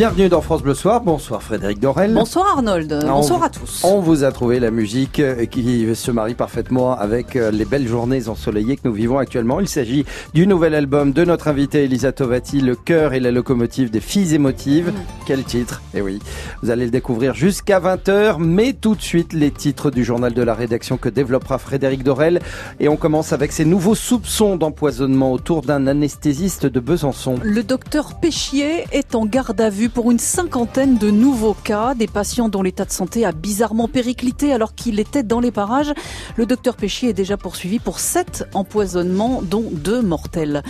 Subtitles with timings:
[0.00, 1.02] Bienvenue dans France Bleu Soir.
[1.02, 2.14] Bonsoir Frédéric Dorel.
[2.14, 3.04] Bonsoir Arnold.
[3.06, 3.82] Bonsoir à tous.
[3.84, 5.20] On vous a trouvé la musique
[5.50, 9.60] qui se marie parfaitement avec euh, les belles journées ensoleillées que nous vivons actuellement.
[9.60, 13.90] Il s'agit du nouvel album de notre invitée Elisa Tovati, Le cœur et la locomotive
[13.90, 14.88] des filles émotives.
[14.88, 15.24] Mm.
[15.26, 15.82] Quel titre?
[15.92, 16.18] Eh oui,
[16.62, 20.42] vous allez le découvrir jusqu'à 20h, mais tout de suite les titres du journal de
[20.42, 22.40] la rédaction que développera Frédéric Dorel.
[22.78, 27.34] Et on commence avec ces nouveaux soupçons d'empoisonnement autour d'un anesthésiste de Besançon.
[27.42, 32.06] Le docteur Péchier est en garde à vue pour une cinquantaine de nouveaux cas, des
[32.06, 35.92] patients dont l'état de santé a bizarrement périclité alors qu'il était dans les parages.
[36.36, 40.62] Le docteur Péchier est déjà poursuivi pour sept empoisonnements, dont deux mortels.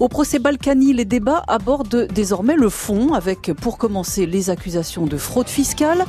[0.00, 5.16] Au procès Balkany, les débats abordent désormais le fond, avec pour commencer les accusations de
[5.16, 6.04] fraude fiscale,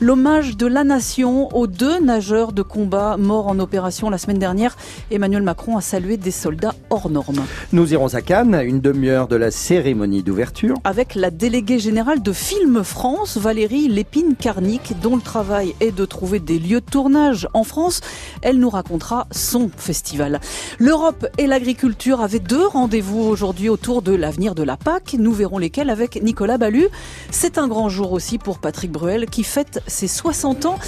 [0.00, 4.76] l'hommage de la nation aux deux nageurs de combat morts en opération la semaine dernière.
[5.10, 7.42] Emmanuel Macron a salué des soldats hors normes.
[7.72, 10.76] Nous irons à Cannes, une demi-heure de la cérémonie d'ouverture.
[10.84, 16.40] Avec la déléguée générale de Film France, Valérie Lépine-Carnic, dont le travail est de trouver
[16.40, 18.02] des lieux de tournage en France.
[18.42, 20.40] Elle nous racontera son festival.
[20.78, 25.14] L'Europe et l'agriculture avaient deux rendez-vous aujourd'hui autour de l'avenir de la PAC.
[25.18, 26.88] Nous verrons lesquels avec Nicolas Ballu.
[27.30, 30.78] C'est un grand jour aussi pour Patrick Bruel qui fête ses 60 ans.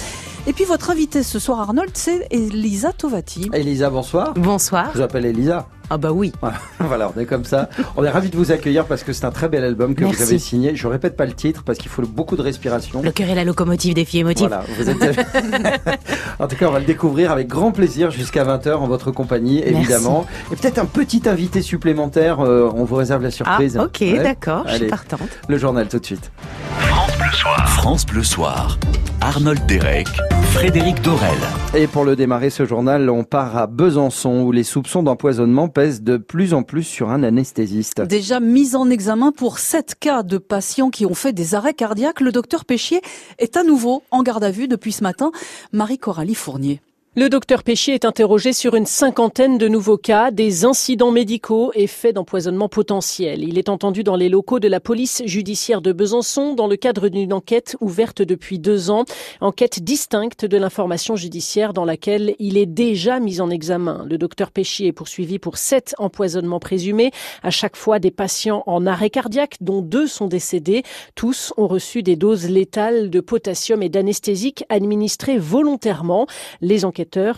[0.47, 3.49] Et puis votre invité ce soir, Arnold, c'est Elisa Tovati.
[3.51, 4.35] Elisa, bonsoir.
[4.35, 4.91] Bonsoir.
[4.93, 5.67] Je m'appelle Elisa.
[5.89, 6.31] Ah bah oui.
[6.79, 7.67] Voilà, on est comme ça.
[7.95, 10.21] On est ravis de vous accueillir parce que c'est un très bel album que vous
[10.21, 10.75] avez signé.
[10.75, 13.01] Je répète pas le titre parce qu'il faut beaucoup de respiration.
[13.01, 14.47] Le cœur et la locomotive des filles émotives.
[14.47, 14.97] Voilà, vous êtes...
[16.39, 19.63] en tout cas, on va le découvrir avec grand plaisir jusqu'à 20h en votre compagnie,
[19.63, 20.27] évidemment.
[20.51, 23.77] Et peut-être un petit invité supplémentaire, euh, on vous réserve la surprise.
[23.79, 25.29] Ah, ok, d'accord, je suis partante.
[25.47, 26.31] Le journal tout de suite.
[27.25, 27.69] France Bleu Soir.
[27.69, 28.79] France Bleu Soir.
[29.21, 30.07] Arnold Derek,
[30.51, 31.37] Frédéric Dorel.
[31.73, 36.03] Et pour le démarrer ce journal, on part à Besançon où les soupçons d'empoisonnement pèsent
[36.03, 38.01] de plus en plus sur un anesthésiste.
[38.01, 42.21] Déjà mis en examen pour sept cas de patients qui ont fait des arrêts cardiaques,
[42.21, 43.01] le docteur Péchier
[43.39, 45.31] est à nouveau en garde à vue depuis ce matin.
[45.71, 46.81] Marie-Coralie Fournier.
[47.17, 51.87] Le docteur Péchier est interrogé sur une cinquantaine de nouveaux cas, des incidents médicaux et
[51.87, 53.41] faits d'empoisonnement potentiel.
[53.41, 57.07] Il est entendu dans les locaux de la police judiciaire de Besançon dans le cadre
[57.07, 59.05] d'une enquête ouverte depuis deux ans.
[59.39, 64.05] Enquête distincte de l'information judiciaire dans laquelle il est déjà mis en examen.
[64.09, 67.11] Le docteur Péchier est poursuivi pour sept empoisonnements présumés,
[67.43, 70.83] à chaque fois des patients en arrêt cardiaque dont deux sont décédés.
[71.15, 76.27] Tous ont reçu des doses létales de potassium et d'anesthésique administrées volontairement.
[76.59, 76.83] Les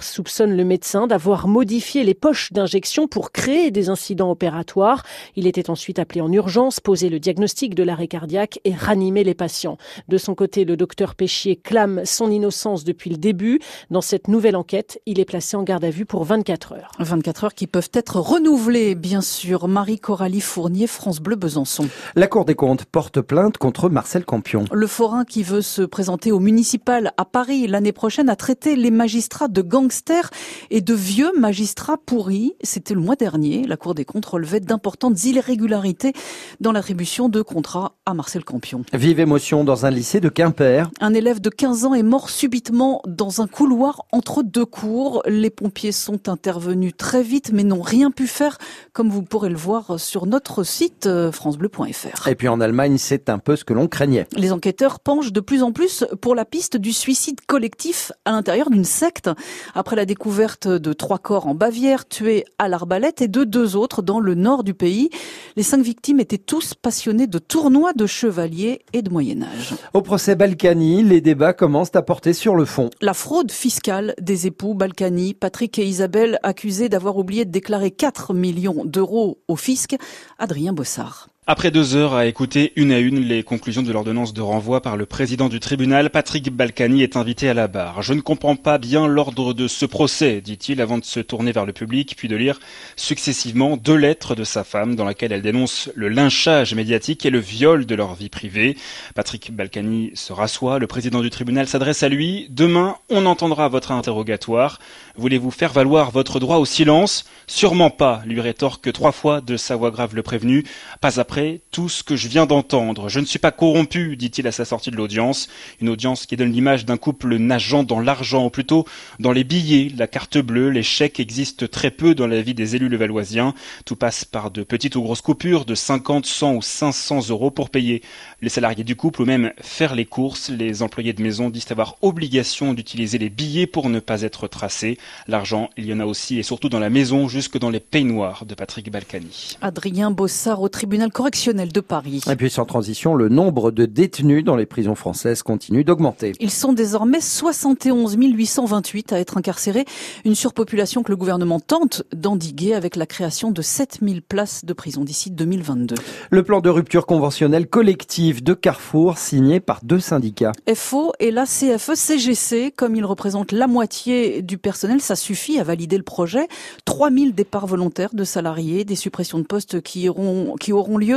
[0.01, 5.03] soupçonne le médecin d'avoir modifié les poches d'injection pour créer des incidents opératoires.
[5.35, 9.33] Il était ensuite appelé en urgence, poser le diagnostic de l'arrêt cardiaque et ranimer les
[9.33, 9.77] patients.
[10.07, 13.59] De son côté, le docteur Péchier clame son innocence depuis le début.
[13.89, 16.91] Dans cette nouvelle enquête, il est placé en garde à vue pour 24 heures.
[16.99, 19.67] 24 heures qui peuvent être renouvelées, bien sûr.
[19.67, 21.87] Marie-Coralie Fournier, France Bleu Besançon.
[22.15, 24.65] La Cour des comptes porte plainte contre Marcel Campion.
[24.71, 28.91] Le forain qui veut se présenter au municipal à Paris l'année prochaine a traité les
[28.91, 30.29] magistrats de gangsters
[30.69, 32.53] et de vieux magistrats pourris.
[32.63, 33.65] C'était le mois dernier.
[33.65, 36.13] La Cour des comptes relevait d'importantes irrégularités
[36.59, 38.83] dans l'attribution de contrats à Marcel Campion.
[38.93, 40.89] Vive émotion dans un lycée de Quimper.
[40.99, 45.21] Un élève de 15 ans est mort subitement dans un couloir entre deux cours.
[45.25, 48.57] Les pompiers sont intervenus très vite mais n'ont rien pu faire
[48.93, 52.27] comme vous pourrez le voir sur notre site euh, francebleu.fr.
[52.27, 54.27] Et puis en Allemagne, c'est un peu ce que l'on craignait.
[54.35, 58.69] Les enquêteurs penchent de plus en plus pour la piste du suicide collectif à l'intérieur
[58.69, 59.29] d'une secte
[59.75, 64.01] après la découverte de trois corps en Bavière tués à l'arbalète et de deux autres
[64.01, 65.09] dans le nord du pays.
[65.55, 69.73] Les cinq victimes étaient tous passionnés de tournois de chevaliers et de Moyen Âge.
[69.93, 72.89] Au procès Balkany, les débats commencent à porter sur le fond.
[73.01, 78.33] La fraude fiscale des époux Balkany, Patrick et Isabelle accusés d'avoir oublié de déclarer 4
[78.33, 79.95] millions d'euros au fisc,
[80.39, 81.29] Adrien Bossard.
[81.49, 84.97] Après deux heures à écouter une à une les conclusions de l'ordonnance de renvoi par
[84.97, 88.01] le président du tribunal, Patrick Balkany est invité à la barre.
[88.01, 91.65] Je ne comprends pas bien l'ordre de ce procès, dit-il avant de se tourner vers
[91.65, 92.59] le public, puis de lire
[92.97, 97.39] successivement deux lettres de sa femme dans laquelle elle dénonce le lynchage médiatique et le
[97.39, 98.75] viol de leur vie privée.
[99.15, 102.47] Patrick Balkany se rassoit, le président du tribunal s'adresse à lui.
[102.49, 104.79] Demain, on entendra votre interrogatoire.
[105.15, 107.23] Voulez-vous faire valoir votre droit au silence?
[107.47, 110.65] Sûrement pas, lui rétorque trois fois de sa voix grave le prévenu.
[110.99, 111.36] Pas après
[111.71, 113.09] tout ce que je viens d'entendre.
[113.09, 115.47] Je ne suis pas corrompu, dit-il à sa sortie de l'audience.
[115.81, 118.85] Une audience qui donne l'image d'un couple nageant dans l'argent, ou plutôt
[119.19, 122.75] dans les billets, la carte bleue, les chèques existent très peu dans la vie des
[122.75, 123.53] élus levalloisiens.
[123.85, 127.69] Tout passe par de petites ou grosses coupures de 50, 100 ou 500 euros pour
[127.69, 128.01] payer
[128.41, 130.49] les salariés du couple ou même faire les courses.
[130.49, 134.97] Les employés de maison disent avoir obligation d'utiliser les billets pour ne pas être tracés.
[135.27, 138.45] L'argent, il y en a aussi et surtout dans la maison, jusque dans les peignoirs
[138.45, 139.57] de Patrick Balkany.
[139.61, 142.21] Adrien Bossard au tribunal correctionnelle de Paris.
[142.31, 146.31] Et puis sans transition, le nombre de détenus dans les prisons françaises continue d'augmenter.
[146.39, 149.83] Ils sont désormais 71 828 à être incarcérés,
[150.23, 155.03] une surpopulation que le gouvernement tente d'endiguer avec la création de 7000 places de prison
[155.03, 155.95] d'ici 2022.
[156.29, 160.53] Le plan de rupture conventionnelle collective de Carrefour signé par deux syndicats.
[160.73, 165.97] FO et la CFE-CGC, comme ils représentent la moitié du personnel, ça suffit à valider
[165.97, 166.47] le projet.
[166.85, 171.16] 3000 départs volontaires de salariés, des suppressions de postes qui, iront, qui auront lieu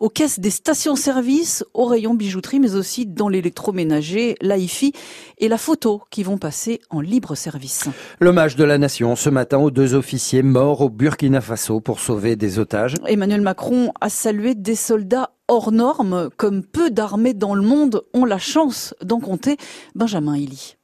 [0.00, 4.92] aux caisses des stations-service, au rayon bijouterie, mais aussi dans l'électroménager, l'AIFI
[5.38, 7.88] et la photo qui vont passer en libre service.
[8.20, 12.36] L'hommage de la nation ce matin aux deux officiers morts au Burkina Faso pour sauver
[12.36, 12.94] des otages.
[13.06, 18.24] Emmanuel Macron a salué des soldats hors normes, comme peu d'armées dans le monde ont
[18.24, 19.56] la chance d'en compter.
[19.94, 20.76] Benjamin Illy.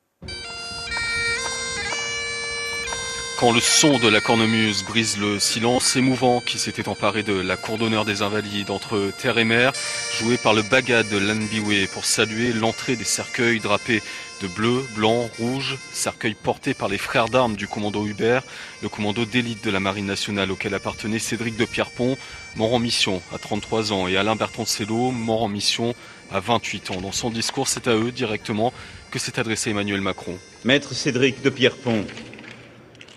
[3.38, 7.56] Quand le son de la cornemuse brise le silence émouvant qui s'était emparé de la
[7.56, 9.72] cour d'honneur des Invalides entre terre et mer,
[10.16, 14.02] joué par le bagad de l'Anbiwe pour saluer l'entrée des cercueils drapés
[14.40, 18.44] de bleu, blanc, rouge, cercueils portés par les frères d'armes du commando Hubert,
[18.82, 22.16] le commando d'élite de la Marine nationale auquel appartenait Cédric de Pierrepont,
[22.54, 25.94] mort en mission à 33 ans, et Alain Bertoncello, mort en mission
[26.30, 27.00] à 28 ans.
[27.00, 28.72] Dans son discours, c'est à eux directement
[29.10, 30.38] que s'est adressé Emmanuel Macron.
[30.64, 32.04] Maître Cédric de Pierrepont,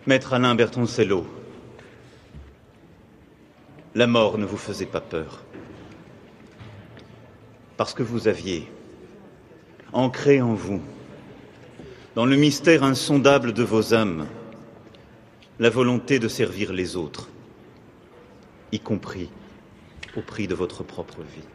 [0.07, 1.27] Maître Alain Bertoncello,
[3.93, 5.43] la mort ne vous faisait pas peur.
[7.75, 8.71] Parce que vous aviez,
[9.91, 10.79] ancré en vous,
[12.15, 14.27] dans le mystère insondable de vos âmes,
[15.59, 17.27] la volonté de servir les autres,
[18.71, 19.29] y compris
[20.15, 21.47] au prix de votre propre vie.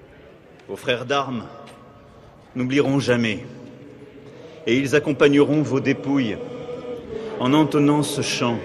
[0.68, 1.46] Vos frères d'armes
[2.54, 3.46] n'oublieront jamais,
[4.66, 6.36] et ils accompagneront vos dépouilles
[7.42, 8.56] en entonnant ce chant,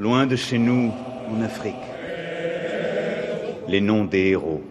[0.00, 0.92] loin de chez nous,
[1.30, 1.76] en Afrique.
[3.68, 4.64] Les noms des héros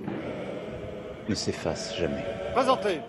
[1.29, 2.25] ne s'effacent jamais.
[2.53, 2.99] Présentez.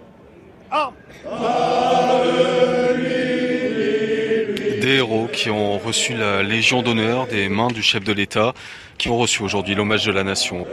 [4.80, 8.54] Des héros qui ont reçu la Légion d'honneur des mains du chef de l'État,
[8.96, 10.68] qui ont reçu aujourd'hui l'hommage de la nation.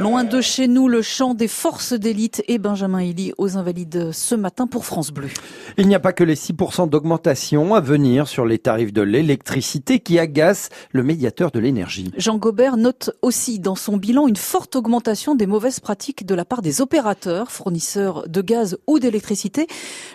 [0.00, 4.36] Loin de chez nous, le chant des forces d'élite et Benjamin Elie aux Invalides ce
[4.36, 5.26] matin pour France Bleu.
[5.76, 9.98] Il n'y a pas que les 6% d'augmentation à venir sur les tarifs de l'électricité
[9.98, 12.12] qui agacent le médiateur de l'énergie.
[12.16, 16.44] Jean Gobert note aussi dans son bilan une forte augmentation des mauvaises pratiques de la
[16.44, 19.66] part des opérateurs, fournisseurs de gaz ou d'électricité.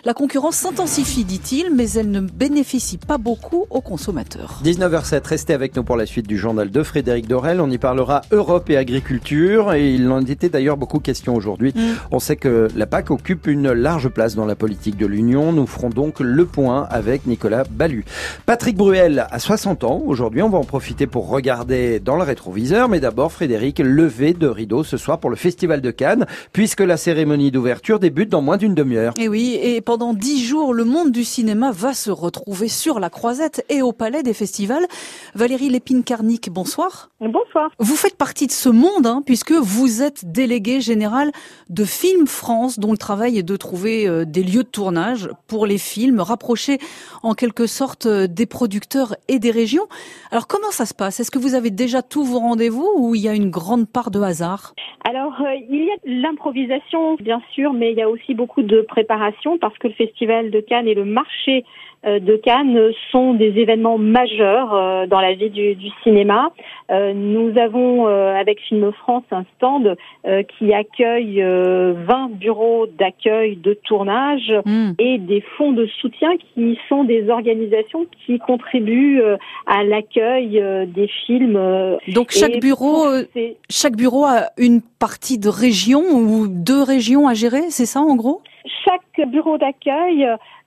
[0.06, 4.60] La concurrence s'intensifie, dit-il, mais elle ne bénéficie pas beaucoup aux consommateurs.
[4.64, 7.60] 19h07, restez avec nous pour la suite du journal de Frédéric Dorel.
[7.60, 11.72] On y parlera Europe et agriculture et il en était d'ailleurs beaucoup question aujourd'hui.
[11.74, 11.80] Mm.
[12.10, 15.52] On sait que la PAC occupe une large place dans la politique de l'Union.
[15.52, 18.04] Nous ferons donc le point avec Nicolas Ballu.
[18.46, 20.02] Patrick Bruel a 60 ans.
[20.06, 22.88] Aujourd'hui, on va en profiter pour regarder dans le rétroviseur.
[22.88, 26.96] Mais d'abord, Frédéric, levé de rideau ce soir pour le Festival de Cannes, puisque la
[26.96, 29.14] cérémonie d'ouverture débute dans moins d'une demi-heure.
[29.18, 33.10] Et oui, et pendant dix jours, le monde du cinéma va se retrouver sur la
[33.10, 34.86] croisette et au palais des festivals.
[35.34, 37.10] Valérie Lépine-Carnic, bonsoir.
[37.20, 37.70] Bonsoir.
[37.78, 41.32] Vous faites partie de ce monde, hein, puisque vous êtes délégué général
[41.70, 45.66] de Film France, dont le travail est de trouver euh, des lieux de tournage pour
[45.66, 46.78] les films, rapprocher
[47.22, 49.86] en quelque sorte euh, des producteurs et des régions.
[50.30, 51.18] Alors comment ça se passe?
[51.18, 54.10] Est-ce que vous avez déjà tous vos rendez-vous ou il y a une grande part
[54.10, 54.74] de hasard?
[55.04, 58.82] Alors euh, il y a l'improvisation bien sûr, mais il y a aussi beaucoup de
[58.82, 61.64] préparation parce que le Festival de Cannes et le marché
[62.04, 66.50] de Cannes sont des événements majeurs euh, dans la vie du, du cinéma.
[66.90, 69.96] Euh, nous avons avec Film France un stand
[70.58, 74.92] qui accueille 20 bureaux d'accueil de tournage hmm.
[74.98, 79.22] et des fonds de soutien qui sont des organisations qui contribuent
[79.66, 81.58] à l'accueil des films.
[82.08, 83.06] Donc chaque bureau,
[83.70, 88.16] chaque bureau a une partie de région ou deux régions à gérer, c'est ça en
[88.16, 88.42] gros?
[88.84, 90.26] Chaque bureau d'accueil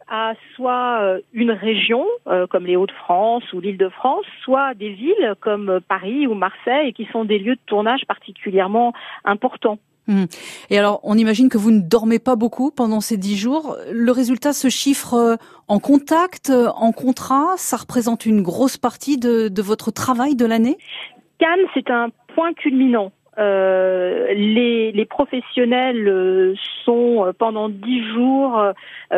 [0.09, 5.79] à soit euh, une région euh, comme les Hauts-de-France ou l'Île-de-France, soit des villes comme
[5.87, 8.93] Paris ou Marseille qui sont des lieux de tournage particulièrement
[9.25, 9.79] importants.
[10.07, 10.25] Hmm.
[10.69, 13.75] Et alors, on imagine que vous ne dormez pas beaucoup pendant ces dix jours.
[13.91, 15.35] Le résultat se chiffre euh,
[15.67, 17.55] en contact, en contrat.
[17.57, 20.77] Ça représente une grosse partie de, de votre travail de l'année?
[21.39, 28.61] Cannes, c'est un point culminant euh, les, professionnels euh, sont euh, pendant dix jours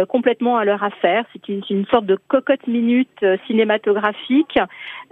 [0.07, 1.25] complètement à leur affaire.
[1.33, 4.59] C'est une, une, sorte de cocotte minute cinématographique.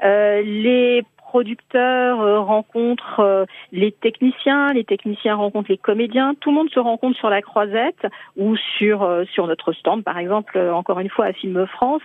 [0.04, 7.18] les producteurs rencontrent les techniciens, les techniciens rencontrent les comédiens, tout le monde se rencontre
[7.18, 11.66] sur la croisette ou sur sur notre stand par exemple encore une fois à Film
[11.68, 12.04] France.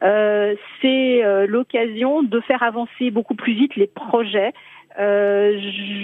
[0.00, 4.52] c'est l'occasion de faire avancer beaucoup plus vite les projets
[4.98, 5.58] Euh,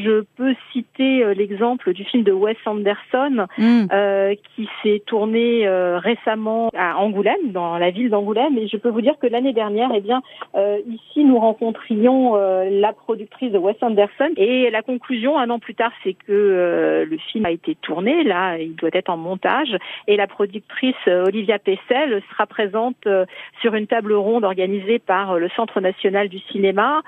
[0.05, 3.87] je peux citer euh, l'exemple du film de Wes Anderson Hmm.
[3.93, 8.89] euh, qui s'est tourné euh, récemment à Angoulême, dans la ville d'Angoulême, et je peux
[8.89, 10.23] vous dire que l'année dernière, eh bien,
[10.55, 15.59] euh, ici nous rencontrions euh, la productrice de Wes Anderson, et la conclusion un an
[15.59, 19.17] plus tard, c'est que euh, le film a été tourné, là, il doit être en
[19.17, 19.77] montage,
[20.07, 23.25] et la productrice Olivia Pessel sera présente euh,
[23.61, 27.03] sur une table ronde organisée par le Centre national du cinéma.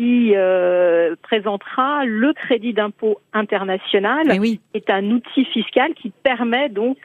[0.00, 4.22] Qui euh, présentera le crédit d'impôt international.
[4.32, 6.96] Eh est un outil fiscal qui permet donc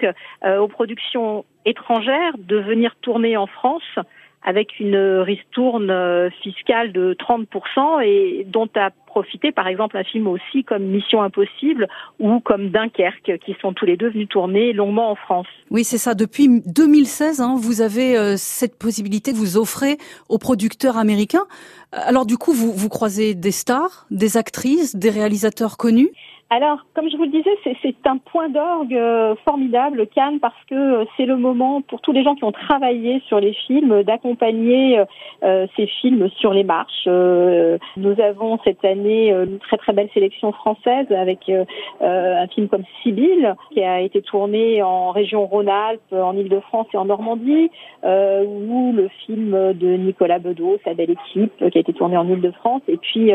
[0.45, 3.99] euh, aux productions étrangères de venir tourner en France
[4.45, 10.27] avec une ristourne euh, fiscale de 30% et dont a profité par exemple un film
[10.27, 11.87] aussi comme Mission Impossible
[12.19, 15.47] ou comme Dunkerque qui sont tous les deux venus tourner longuement en France.
[15.71, 16.13] Oui, c'est ça.
[16.13, 19.95] Depuis 2016, hein, vous avez euh, cette possibilité de vous offrir
[20.29, 21.45] aux producteurs américains.
[21.91, 26.11] Alors du coup, vous, vous croisez des stars, des actrices, des réalisateurs connus?
[26.51, 30.75] Alors, comme je vous le disais, c'est- un point d'orgue euh, formidable, Cannes, parce que
[30.75, 34.99] euh, c'est le moment pour tous les gens qui ont travaillé sur les films d'accompagner
[34.99, 35.05] euh,
[35.43, 37.05] euh, ces films sur les marches.
[37.07, 41.65] Euh, nous avons cette année une très très belle sélection française avec euh,
[42.01, 47.05] un film comme Sibylle qui a été tourné en région Rhône-Alpes, en Île-de-France et en
[47.05, 47.71] Normandie,
[48.03, 52.27] euh, ou le film de Nicolas Bedos, sa belle équipe, qui a été tourné en
[52.29, 52.83] Île-de-France.
[52.87, 53.31] Et puis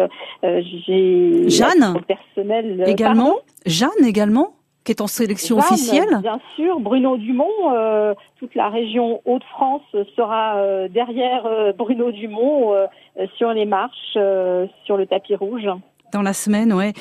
[0.86, 1.94] j'ai Jeanne?
[2.06, 3.24] personnel également.
[3.24, 4.54] pardon Jeanne également,
[4.84, 6.18] qui est en sélection Jeanne, officielle.
[6.22, 9.82] Bien sûr, Bruno Dumont, euh, toute la région Hauts-de-France
[10.16, 12.74] sera euh, derrière euh, Bruno Dumont
[13.36, 14.16] sur les marches,
[14.84, 15.68] sur le tapis rouge.
[16.12, 16.92] Dans la semaine, ouais.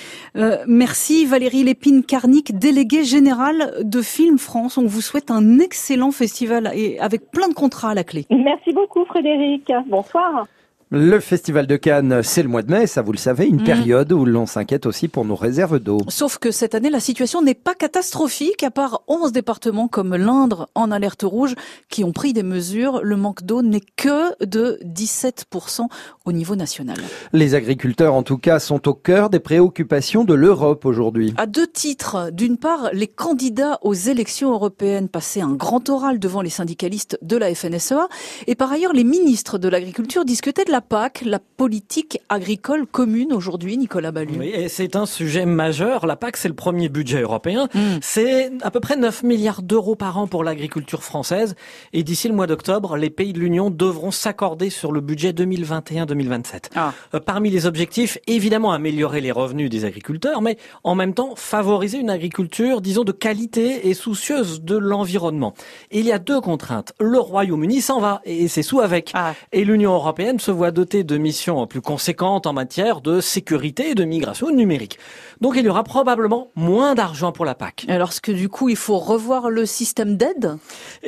[0.67, 4.77] Merci Valérie Lépine-Carnic, déléguée générale de Film France.
[4.77, 8.25] On vous souhaite un excellent festival et avec plein de contrats à la clé.
[8.29, 9.71] Merci beaucoup Frédéric.
[9.87, 10.45] Bonsoir.
[10.91, 13.63] Le Festival de Cannes, c'est le mois de mai, ça vous le savez, une Mm.
[13.63, 15.99] période où l'on s'inquiète aussi pour nos réserves d'eau.
[16.07, 20.67] Sauf que cette année, la situation n'est pas catastrophique, à part 11 départements comme l'Indre
[20.73, 21.53] en alerte rouge
[21.89, 23.01] qui ont pris des mesures.
[23.03, 25.89] Le manque d'eau n'est que de 17%
[26.25, 26.97] au niveau national.
[27.33, 31.35] Les agriculteurs, en tout cas, sont au cœur des préoccupations de l'Europe aujourd'hui.
[31.37, 32.31] À deux titres.
[32.31, 37.37] D'une part, les candidats aux élections européennes passaient un grand oral devant les syndicalistes de
[37.37, 38.07] la FNSEA.
[38.47, 43.33] Et par ailleurs, les ministres de l'Agriculture discutaient de la PAC, la politique agricole commune
[43.33, 44.35] aujourd'hui, Nicolas Ballu.
[44.39, 46.05] Oui, et c'est un sujet majeur.
[46.05, 47.67] La PAC, c'est le premier budget européen.
[47.73, 47.97] Mm.
[48.01, 51.55] C'est à peu près 9 milliards d'euros par an pour l'agriculture française.
[51.93, 56.69] Et d'ici le mois d'octobre, les pays de l'Union devront s'accorder sur le budget 2021-2027.
[56.75, 56.93] Ah.
[57.13, 61.97] Euh, Parmi les objectifs, évidemment, améliorer les revenus des agriculteurs, mais en même temps, favoriser
[61.99, 65.53] une agriculture, disons, de qualité et soucieuse de l'environnement.
[65.91, 66.93] Il y a deux contraintes.
[66.99, 69.11] Le Royaume-Uni s'en va, et c'est sous avec.
[69.13, 69.33] Ah.
[69.51, 73.95] Et l'Union européenne se voit dotée de missions plus conséquentes en matière de sécurité et
[73.95, 74.97] de migration numérique.
[75.41, 77.85] Donc il y aura probablement moins d'argent pour la PAC.
[77.87, 80.57] Alors, est-ce que du coup, il faut revoir le système d'aide?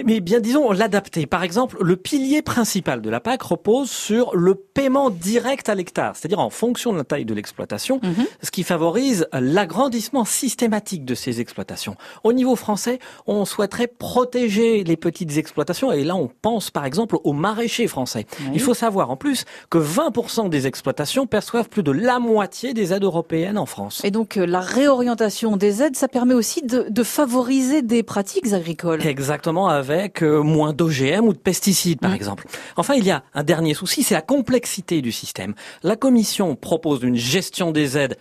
[0.05, 1.25] Mais bien disons l'adapter.
[1.25, 6.15] Par exemple, le pilier principal de la PAC repose sur le paiement direct à l'hectare,
[6.15, 8.25] c'est-à-dire en fonction de la taille de l'exploitation, Mhm.
[8.41, 11.95] ce qui favorise l'agrandissement systématique de ces exploitations.
[12.23, 17.17] Au niveau français, on souhaiterait protéger les petites exploitations et là on pense par exemple
[17.23, 18.25] aux maraîchers français.
[18.39, 18.45] Oui.
[18.53, 22.93] Il faut savoir en plus que 20% des exploitations perçoivent plus de la moitié des
[22.93, 24.01] aides européennes en France.
[24.03, 28.53] Et donc, euh, la réorientation des aides, ça permet aussi de, de favoriser des pratiques
[28.53, 29.05] agricoles.
[29.05, 32.15] Exactement, avec euh, moins d'OGM ou de pesticides, par Mm.
[32.15, 32.45] exemple.
[32.77, 35.53] Enfin, il y a un dernier souci, c'est la complexité du système.
[35.83, 38.17] La Commission propose une gestion des aides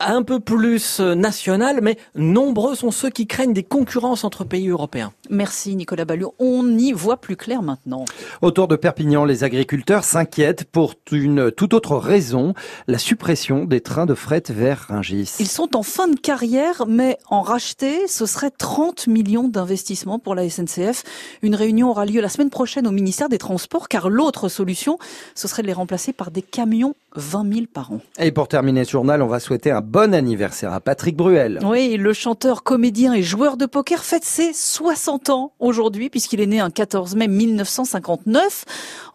[0.00, 4.68] un peu plus euh, nationale, mais nombreux sont ceux qui craignent des concurrences entre pays
[4.68, 5.12] européens.
[5.30, 6.26] Merci Nicolas Ballu.
[6.40, 8.04] On y voit plus clair maintenant.
[8.42, 12.54] Autour de Perpignan, les agriculteurs s'inquiètent pour une toute autre raison,
[12.88, 15.36] la suppression des trains de fret vers Rungis.
[15.38, 20.34] Ils sont en fin de carrière, mais en racheter, ce serait 30 millions d'investissements pour
[20.34, 21.04] la SNCF.
[21.42, 24.98] Une réunion aura lieu la semaine prochaine au ministère des Transports, car l'autre solution,
[25.36, 28.00] ce serait de les remplacer par des camions 20 000 par an.
[28.18, 31.60] Et pour terminer ce journal, on va souhaiter un bon anniversaire à Patrick Bruel.
[31.64, 36.46] Oui, le chanteur, comédien et joueur de poker fête ses 60 ans aujourd'hui, puisqu'il est
[36.46, 38.64] né un 14 mai 1959.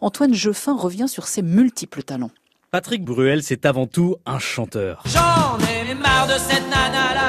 [0.00, 2.30] Antoine Jeffin revient sur ses multiples talents.
[2.70, 5.02] Patrick Bruel, c'est avant tout un chanteur.
[5.06, 7.25] J'en ai marre de cette nana là,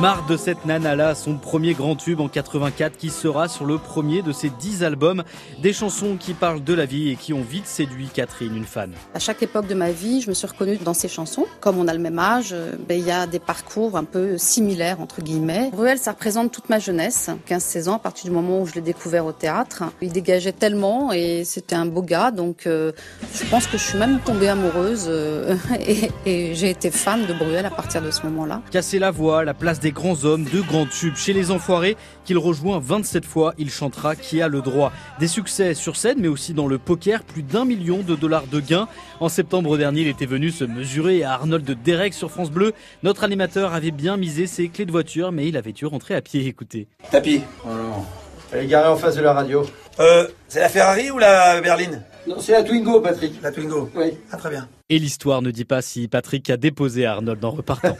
[0.00, 4.22] Marre de cette nana-là, son premier grand tube en 84 qui sera sur le premier
[4.22, 5.24] de ses 10 albums.
[5.60, 8.92] Des chansons qui parlent de la vie et qui ont vite séduit Catherine, une fan.
[9.12, 11.46] À chaque époque de ma vie, je me suis reconnue dans ces chansons.
[11.58, 14.38] Comme on a le même âge, euh, ben, il y a des parcours un peu
[14.38, 15.72] similaires, entre guillemets.
[15.76, 18.82] Ruel, ça représente toute ma jeunesse, 15-16 ans, à partir du moment où je l'ai
[18.82, 19.82] découvert au théâtre.
[20.00, 22.92] Il dégageait tellement et c'était un beau gars, donc euh,
[23.34, 27.32] je pense que je suis même tombée amoureuse euh, et, et j'ai été fan de
[27.32, 28.62] Bruel à partir de ce moment-là.
[28.70, 32.38] Casser la voix, la place des grands hommes, de grands tubes chez les enfoirés, qu'il
[32.38, 34.92] rejoint 27 fois, il chantera Qui a le droit.
[35.18, 38.60] Des succès sur scène, mais aussi dans le poker, plus d'un million de dollars de
[38.60, 38.88] gains.
[39.20, 42.72] En septembre dernier, il était venu se mesurer à Arnold de Derek sur France Bleu.
[43.02, 46.20] Notre animateur avait bien misé ses clés de voiture, mais il avait dû rentrer à
[46.20, 46.46] pied.
[46.46, 46.88] Écoutez.
[47.10, 47.42] Tapis.
[47.64, 48.04] Oh non.
[48.52, 49.64] Elle est garée en face de la radio.
[50.00, 52.02] Euh, c'est la Ferrari ou la berline?
[52.26, 53.42] Non, c'est la Twingo, Patrick.
[53.42, 54.12] La Twingo Oui.
[54.32, 54.68] Ah, très bien.
[54.90, 57.94] Et l'histoire ne dit pas si Patrick a déposé Arnold en repartant.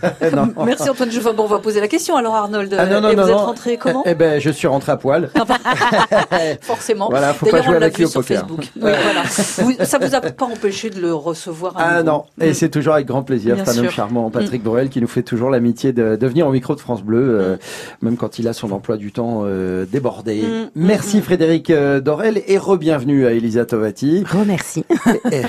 [0.64, 1.34] Merci Antoine Jouvin.
[1.34, 2.74] Bon, on va poser la question alors Arnold.
[2.78, 3.44] Ah non, non, Et non, vous êtes non.
[3.44, 5.28] rentré comment Eh ben, je suis rentré à poil.
[6.62, 7.08] Forcément.
[7.10, 8.40] Voilà, faut pas jouer on l'a avec lui au sur poker.
[8.40, 8.60] Facebook.
[8.76, 9.22] Oui, voilà.
[9.58, 12.70] Vous- ça vous a pas empêché de le recevoir à Ah nouveau non, et c'est
[12.70, 13.56] toujours avec grand plaisir.
[13.66, 14.64] C'est un homme charmant, Patrick Mm.
[14.64, 17.56] Bruel, qui nous fait toujours l'amitié de, de venir au micro de France Bleu, euh,
[18.00, 20.40] même quand il a son emploi du temps euh, débordé.
[20.40, 20.70] Mm.
[20.74, 24.24] Merci Frédéric euh, Dorel et re-bienvenue à Elisa Tovati.
[24.26, 24.86] Remercie.
[25.30, 25.42] Et- et-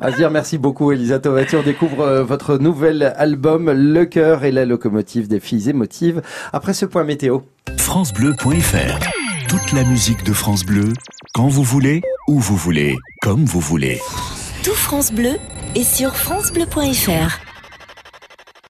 [0.00, 1.56] à se dire merci beaucoup Elisa Tovati.
[1.56, 6.74] On découvre euh, votre nouvel album Le cœur et la locomotive des filles émotives après
[6.74, 7.40] ce point météo.
[7.78, 8.98] francebleu.fr
[9.48, 10.92] Toute la musique de France Bleu,
[11.34, 14.00] quand vous voulez, où vous voulez, comme vous voulez.
[14.62, 15.36] Tout France Bleu
[15.74, 17.53] est sur francebleu.fr.